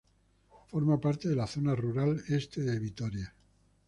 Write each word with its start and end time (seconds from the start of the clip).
Forma 0.69 0.99
parte 0.99 1.29
de 1.29 1.35
la 1.35 1.45
Zona 1.45 1.75
Rural 1.75 2.23
Este 2.27 2.61
de 2.61 2.79
Vitoria. 2.79 3.35